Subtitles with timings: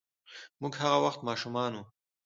[0.61, 1.83] موږ هغه وخت ماشومان وو.